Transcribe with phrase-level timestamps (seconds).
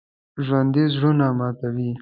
[0.45, 1.89] ژوندي زړونه ماتوي